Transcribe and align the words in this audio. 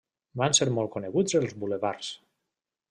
Van 0.41 0.55
ser 0.59 0.67
molt 0.77 0.91
coneguts 0.97 1.37
els 1.43 1.55
bulevards. 1.65 2.13